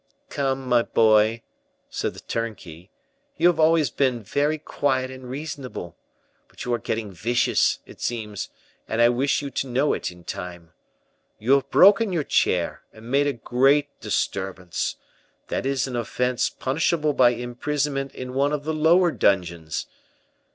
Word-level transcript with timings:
"Come, 0.29 0.67
my 0.67 0.81
boy," 0.81 1.43
said 1.87 2.15
the 2.15 2.21
turnkey, 2.21 2.89
"you 3.37 3.45
have 3.49 3.59
always 3.59 3.91
been 3.91 4.23
very 4.23 4.57
quiet 4.57 5.11
and 5.11 5.29
reasonable, 5.29 5.95
but 6.47 6.65
you 6.65 6.73
are 6.73 6.79
getting 6.79 7.11
vicious, 7.11 7.77
it 7.85 8.01
seems, 8.01 8.49
and 8.87 8.99
I 8.99 9.09
wish 9.09 9.43
you 9.43 9.51
to 9.51 9.67
know 9.67 9.93
it 9.93 10.09
in 10.09 10.23
time. 10.23 10.71
You 11.37 11.51
have 11.51 11.69
broken 11.69 12.11
your 12.11 12.23
chair, 12.23 12.81
and 12.91 13.11
made 13.11 13.27
a 13.27 13.33
great 13.33 13.89
disturbance; 13.99 14.95
that 15.49 15.67
is 15.67 15.85
an 15.85 15.95
offense 15.95 16.49
punishable 16.49 17.13
by 17.13 17.29
imprisonment 17.29 18.11
in 18.15 18.33
one 18.33 18.53
of 18.53 18.63
the 18.63 18.73
lower 18.73 19.11
dungeons. 19.11 19.85